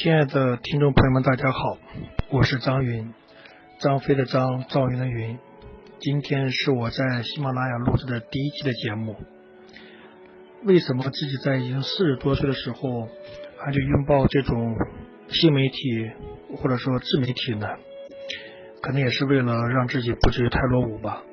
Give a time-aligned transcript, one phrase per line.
[0.00, 1.76] 亲爱的听众朋友们，大家好，
[2.30, 3.12] 我是张云，
[3.80, 5.36] 张飞的张，赵云的云。
[5.98, 9.16] 今天是我在喜马拉雅录制的第一期的节目。
[10.62, 13.08] 为什么自己在已经四十多岁的时候，
[13.58, 14.76] 还去拥抱这种
[15.30, 15.76] 新媒体
[16.58, 17.66] 或者说自媒体呢？
[18.80, 21.24] 可能也是为了让自己不至于太落伍吧。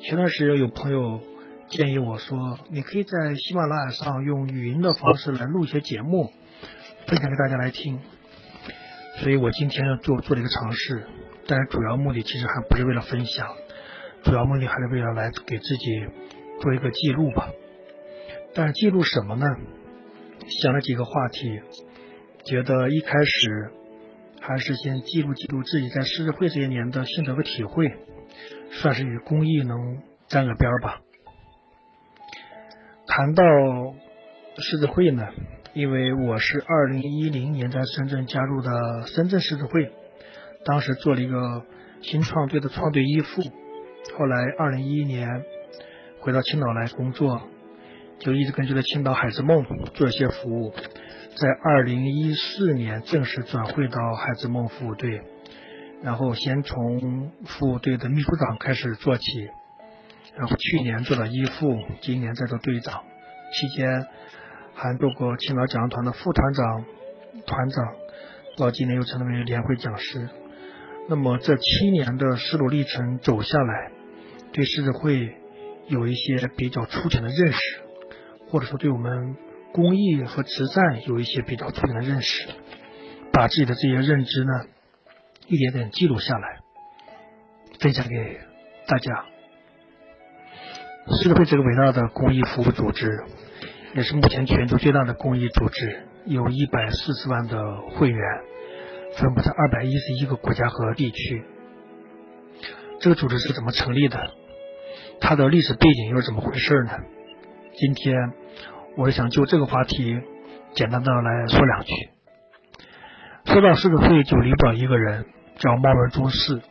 [0.00, 1.20] 前段时间有朋友
[1.68, 6.32] 建议我说，你可以在喜马拉雅上用语音的方式来录一些节目。
[7.06, 8.00] 分享给大家来听，
[9.18, 11.06] 所以我今天做做了一个尝试，
[11.46, 13.48] 但是主要目的其实还不是为了分享，
[14.24, 16.06] 主要目的还是为了来给自己
[16.60, 17.50] 做一个记录吧。
[18.54, 19.46] 但是记录什么呢？
[20.48, 21.60] 想了几个话题，
[22.44, 23.72] 觉得一开始
[24.40, 27.94] 还是先记录记录自己在狮子会这些年的心得和体会，
[28.70, 31.00] 算是与公益能沾个边吧。
[33.06, 33.44] 谈到
[34.58, 35.28] 狮子会呢？
[35.74, 39.90] 因为我是二零一零年在深圳加入的深圳狮子会，
[40.66, 41.64] 当时做了一个
[42.02, 43.40] 新创队的创队依附，
[44.18, 45.26] 后来二零一一年
[46.20, 47.40] 回到青岛来工作，
[48.18, 50.74] 就一直跟随着青岛海之梦做一些服务，
[51.36, 55.22] 在二零一四年正式转会到海之梦服务队，
[56.02, 59.24] 然后先从服务队的秘书长开始做起，
[60.36, 63.04] 然后去年做了依附，今年在做队长，
[63.54, 64.06] 期间。
[64.74, 66.84] 还做过青岛讲团的副团长、
[67.46, 67.94] 团长，
[68.56, 70.28] 到今年又成为联会讲师。
[71.08, 73.90] 那么这七年的思路历程走下来，
[74.52, 75.36] 对狮子会
[75.88, 77.80] 有一些比较粗浅的认识，
[78.48, 79.36] 或者说对我们
[79.72, 82.48] 公益和慈善有一些比较粗浅的认识，
[83.32, 84.66] 把自己的这些认知呢，
[85.48, 86.60] 一点点记录下来，
[87.80, 88.40] 分享给
[88.86, 89.24] 大家。
[91.20, 93.24] 狮子会这个伟大的公益服务组织。
[93.94, 98.18] 也是目前全球最大的公益组织，有一百四十万的会员，
[99.16, 101.44] 分布在二百一十一个国家和地区。
[103.00, 104.30] 这个组织是怎么成立的？
[105.20, 106.92] 它的历史背景又是怎么回事呢？
[107.74, 108.32] 今天
[108.96, 110.18] 我想就这个话题
[110.72, 111.92] 简单的来说两句。
[113.44, 115.26] 说到狮子会，就离不了一个人，
[115.58, 116.62] 叫茂文中士。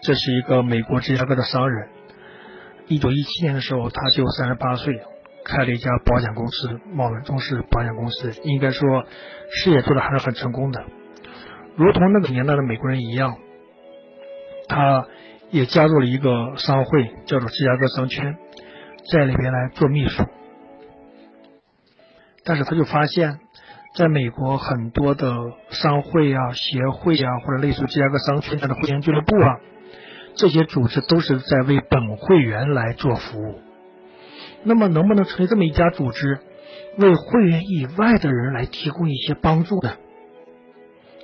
[0.00, 1.88] 这是一个美国芝加哥的商人。
[2.86, 5.02] 一九一七年的时候，他就三十八岁。
[5.44, 9.04] 开了一家保险公司，茂文中式保险公司，应该说
[9.50, 10.84] 事业做的还是很成功的。
[11.76, 13.36] 如同那个年代的美国人一样，
[14.68, 15.06] 他
[15.50, 18.36] 也加入了一个商会，叫做芝加哥商圈，
[19.10, 20.24] 在里边来做秘书。
[22.44, 23.38] 但是他就发现，
[23.94, 25.34] 在美国很多的
[25.70, 29.60] 商会啊、协会啊，或者类似芝加哥商圈这样的会员俱乐部啊，
[30.36, 33.60] 这些组织都是在为本会员来做服务。
[34.64, 36.38] 那么能不能成立这么一家组织，
[36.98, 39.94] 为会员以外的人来提供一些帮助呢？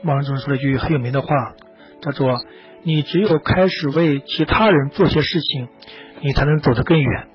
[0.02, 1.28] 毛文中说了一句很有名的话，
[2.02, 2.40] 叫做
[2.82, 5.68] “你只有开始为其他人做些事情，
[6.20, 7.26] 你才能走得更远。”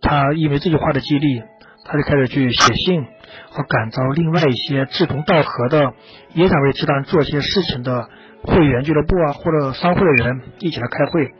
[0.00, 1.42] 他因为这句话的激励，
[1.84, 3.04] 他就开始去写信
[3.50, 5.94] 和感召另外一些志同道合的，
[6.34, 8.08] 也想为其他人做些事情的
[8.42, 11.32] 会员俱乐部啊或者商会的人一起来开会，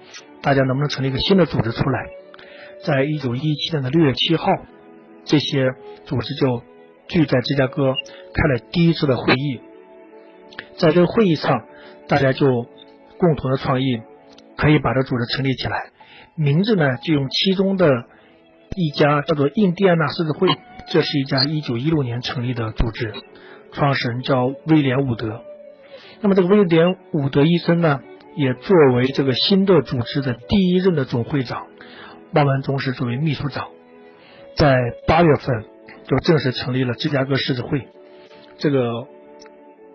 [0.43, 2.07] 大家能不能成立一个新的组织出来？
[2.85, 4.47] 在一九一七年的六月七号，
[5.25, 5.73] 这些
[6.05, 6.63] 组织就
[7.09, 9.61] 聚在芝加哥开了第一次的会议。
[10.77, 11.65] 在这个会议上，
[12.09, 12.47] 大家就
[13.17, 14.03] 共同的创意，
[14.59, 15.93] 可以把这组织成立起来。
[16.37, 17.89] 名字呢，就用其中的
[18.77, 20.49] 一家叫做印第安纳狮子会，
[20.91, 23.15] 这是一家一九一六年成立的组织，
[23.73, 25.41] 创始人叫威廉·伍德。
[26.21, 28.01] 那么这个威廉·伍德医生呢，
[28.37, 31.69] 也作为这个新的组织的第一任的总会长。
[32.35, 33.69] 万文中士作为秘书长，
[34.57, 35.67] 在八月份
[36.03, 37.87] 就正式成立了芝加哥狮子会。
[38.59, 39.07] 这个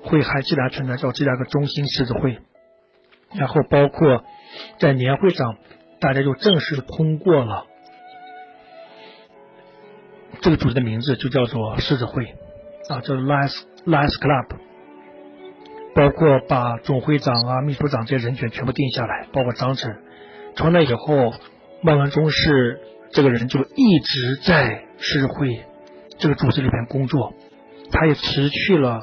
[0.03, 2.39] 会还既然存在，叫芝加哥中心狮子会。
[3.33, 4.23] 然后包括
[4.79, 5.57] 在年会上，
[5.99, 7.65] 大家就正式通过了
[10.39, 12.23] 这个组织的名字，就叫做狮子会
[12.87, 14.55] 啊，叫 Lions Lions Club。
[15.93, 19.93] 包括把总会长啊、秘书长这些人选全部定下来，包括章程。
[20.55, 21.33] 从那以后。
[21.83, 22.81] 万万中士
[23.11, 25.65] 这个人就一直在狮子会
[26.17, 27.33] 这个组织里边工作，
[27.91, 29.01] 他也辞去了，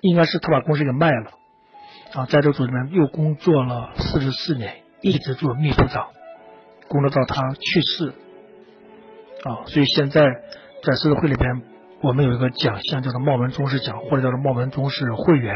[0.00, 1.30] 应该是他把公司给卖了
[2.14, 6.08] 啊，在这个组织里面又工作了四十四年，一直做秘书长，
[6.88, 8.14] 工作到他去世
[9.44, 10.22] 啊，所以现在
[10.82, 11.62] 在狮子会里边，
[12.02, 15.54] 我们有一个奖项叫做茂文中士奖，或者叫做茂文中士会员，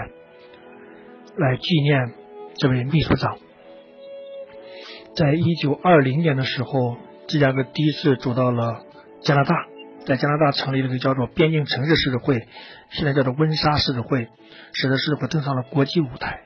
[1.36, 2.12] 来纪念
[2.56, 3.38] 这位秘书长。
[5.16, 6.96] 在一九二零年的时候，
[7.28, 8.82] 芝加哥第一次走到了
[9.22, 9.66] 加拿大
[10.04, 12.48] 在加拿大成立了一个叫做边境城市狮子会，
[12.90, 14.28] 现在叫做温莎狮子会，
[14.72, 16.40] 使得狮子会登上了国际舞台。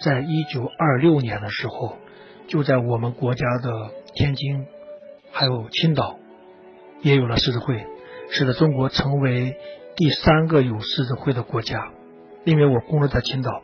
[0.00, 1.96] 在一九二六年的时候，
[2.48, 3.70] 就在我们国家的
[4.14, 4.66] 天津，
[5.32, 6.18] 还有青岛，
[7.00, 7.86] 也有了狮子会，
[8.28, 9.56] 使得中国成为
[9.96, 11.92] 第三个有狮子会的国家。
[12.44, 13.62] 因为我工作在青岛，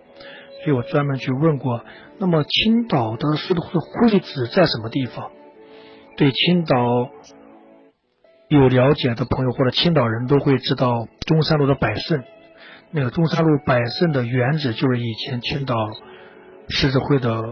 [0.64, 1.84] 所以我专门去问过，
[2.18, 5.30] 那么青岛的狮子会会址在什么地方？
[6.16, 7.10] 对青岛
[8.48, 12.22] 有了解的朋友或者青岛人都会知道，中山路的百盛，
[12.90, 15.74] 那个中山路百盛的原址就是以前青岛
[16.68, 17.42] 狮子会的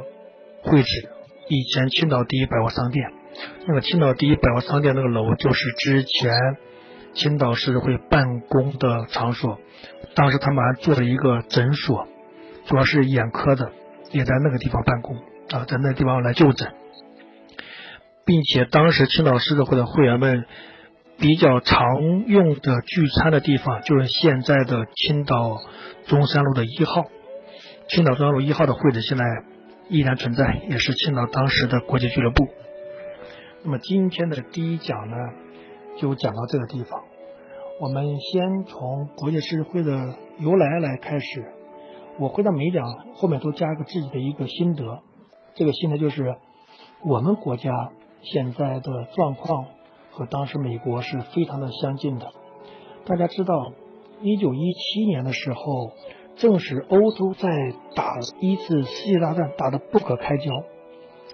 [0.62, 1.08] 会址，
[1.48, 3.10] 以前青岛第一百货商店，
[3.66, 6.32] 那个青岛第一百货商店那个楼就是之前
[7.14, 9.58] 青岛狮子会办公的场所，
[10.14, 12.06] 当时他们还做了一个诊所，
[12.66, 13.72] 主要是眼科的，
[14.12, 15.16] 也在那个地方办公
[15.50, 16.72] 啊，在那地方来就诊。
[18.24, 20.44] 并且当时青岛狮子会的会员们
[21.18, 25.60] 比较常用的聚餐的地方，就是现在的青岛
[26.06, 27.06] 中山路的一号。
[27.88, 29.24] 青岛中山路一号的会址现在
[29.88, 32.46] 依然存在，也是青岛当时的国际俱乐部。
[33.64, 35.16] 那么今天的第一讲呢，
[35.98, 37.02] 就讲到这个地方。
[37.80, 41.44] 我们先从国际狮子会的由来来开始。
[42.18, 42.84] 我会在每一讲
[43.14, 45.00] 后面都加一个自己的一个心得。
[45.54, 46.36] 这个心得就是
[47.04, 47.92] 我们国家。
[48.22, 49.64] 现在的状况
[50.10, 52.26] 和当时美国是非常的相近的。
[53.06, 53.72] 大家知道，
[54.20, 55.92] 一九一七年的时候，
[56.36, 57.48] 正是欧洲在
[57.96, 60.44] 打一次世界大战，打得不可开交。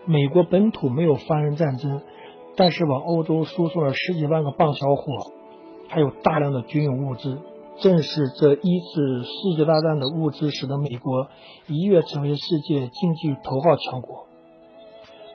[0.05, 2.03] 美国本土没有发生战争，
[2.55, 5.33] 但是往欧洲输送了十几万个棒小伙，
[5.89, 7.41] 还有大量的军用物资。
[7.81, 11.29] 正是这一次世界大战的物资，使得美国
[11.67, 14.27] 一跃成为世界经济头号强国。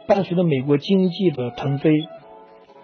[0.07, 1.91] 伴随着美国经济的腾飞，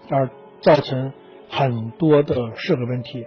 [0.10, 0.30] 而
[0.62, 1.12] 造成
[1.50, 3.26] 很多的社会问题。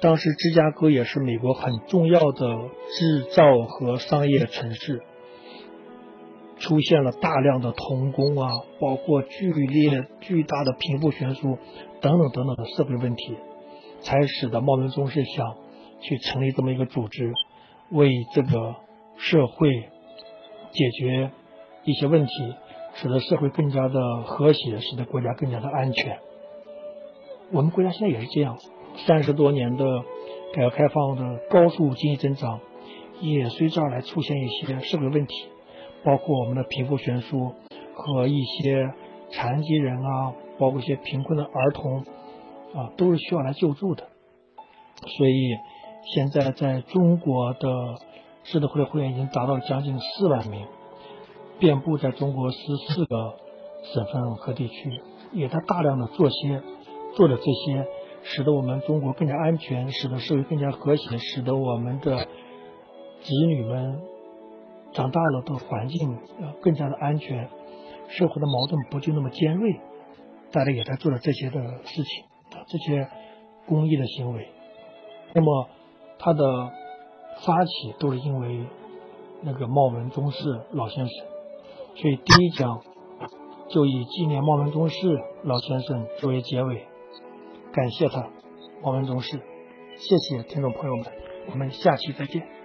[0.00, 2.46] 当时芝加哥也是美国很重要的
[2.98, 5.02] 制造和商业城市，
[6.58, 8.50] 出现了大量的童工啊，
[8.80, 11.58] 包括剧烈巨大的贫富悬殊
[12.00, 13.36] 等等等等的社会问题，
[14.00, 15.56] 才使得茂名宗是想
[16.02, 17.32] 去成立这么一个组织，
[17.90, 18.76] 为这个
[19.16, 19.70] 社会
[20.72, 21.30] 解决
[21.84, 22.32] 一些问题。
[22.94, 26.18] 使得社会更加的和谐，使得国家更加的安全。
[27.50, 28.58] 我们国家现在也是这样，
[29.06, 30.02] 三十多年的
[30.52, 32.60] 改革开放的高速经济增长，
[33.22, 35.34] 也随之而来出现一些社会问题，
[36.04, 37.54] 包括我们的贫富悬殊
[37.94, 38.92] 和一些
[39.30, 42.00] 残疾人啊，包括一些贫困的儿童
[42.74, 44.06] 啊，都是需要来救助的。
[45.16, 45.56] 所以
[46.04, 47.96] 现在在中国的
[48.44, 50.66] 狮子会的会员已经达到将近四万名。
[51.58, 52.58] 遍布在中国十
[52.88, 53.36] 四个
[53.94, 55.00] 省份和地区，
[55.32, 56.60] 也在大量的做些
[57.14, 57.86] 做的这些，
[58.24, 64.00] 使得我们中国更加安全，使得社会更加和谐，使得我们的子女们
[64.92, 67.48] 长大了的环境呃更加的安全，
[68.08, 69.80] 社会的矛盾不就那么尖锐。
[70.50, 72.24] 大家也在做着这些的事情，
[72.66, 73.08] 这些
[73.68, 74.48] 公益的行为。
[75.32, 75.68] 那么
[76.24, 76.70] 他的
[77.44, 78.64] 发起都是因为
[79.42, 81.26] 那个茂文宗士老先生。
[81.96, 82.80] 所以第一讲
[83.68, 84.96] 就以纪念茂文宗士
[85.42, 86.86] 老先生作为结尾，
[87.72, 88.28] 感谢他，
[88.82, 89.40] 茂文宗士，
[89.96, 91.04] 谢谢听众朋友们，
[91.50, 92.61] 我们下期再见。